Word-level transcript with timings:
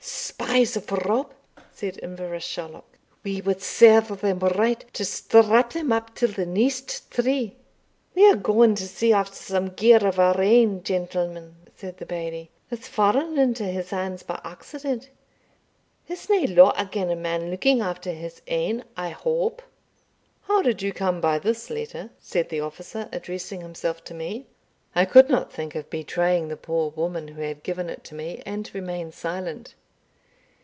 "Spies 0.43 0.75
of 0.75 0.91
Rob!" 0.91 1.33
said 1.71 1.97
Inverashalloch. 2.01 2.85
"We 3.23 3.41
wad 3.41 3.61
serve 3.61 4.21
them 4.21 4.39
right 4.39 4.83
to 4.93 5.05
strap 5.05 5.73
them 5.73 5.91
up 5.91 6.15
till 6.15 6.29
the 6.31 6.47
neist 6.47 7.09
tree." 7.11 7.55
"We 8.15 8.27
are 8.27 8.35
gaun 8.35 8.73
to 8.75 8.87
see 8.87 9.13
after 9.13 9.35
some 9.35 9.69
gear 9.69 9.99
o' 10.01 10.11
our 10.19 10.41
ain, 10.41 10.81
gentlemen," 10.83 11.55
said 11.75 11.97
the 11.97 12.07
Bailie, 12.07 12.49
"that's 12.69 12.87
fa'en 12.87 13.37
into 13.37 13.63
his 13.65 13.91
hands 13.91 14.23
by 14.23 14.41
accident 14.43 15.09
there's 16.07 16.27
nae 16.27 16.45
law 16.45 16.73
agane 16.75 17.11
a 17.11 17.15
man 17.15 17.51
looking 17.51 17.81
after 17.81 18.11
his 18.11 18.41
ain, 18.47 18.83
I 18.97 19.09
hope?" 19.09 19.61
"How 20.43 20.63
did 20.63 20.81
you 20.81 20.91
come 20.91 21.21
by 21.21 21.37
this 21.39 21.69
letter?" 21.69 22.09
said 22.19 22.49
the 22.49 22.61
officer, 22.61 23.07
addressing 23.11 23.61
himself 23.61 24.03
to 24.05 24.15
me. 24.15 24.47
I 24.95 25.05
could 25.05 25.29
not 25.29 25.53
think 25.53 25.75
of 25.75 25.89
betraying 25.91 26.47
the 26.47 26.57
poor 26.57 26.89
woman 26.89 27.27
who 27.29 27.41
had 27.43 27.63
given 27.63 27.89
it 27.89 28.03
to 28.05 28.15
me, 28.15 28.41
and 28.43 28.69
remained 28.73 29.13
silent. 29.13 29.75